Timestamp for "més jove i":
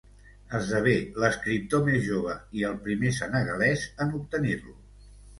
1.89-2.65